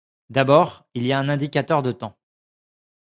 D'abord, 0.31 0.87
il 0.95 1.05
y 1.05 1.13
a 1.13 1.19
un 1.19 1.29
indicateur 1.29 1.83
de 1.83 1.91
temps. 1.91 2.17